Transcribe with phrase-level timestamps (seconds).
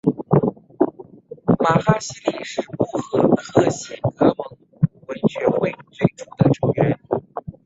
[1.63, 2.99] 玛哈希力是布和
[3.35, 4.35] 贺喜格蒙
[4.89, 6.99] 古文学会最初的成员。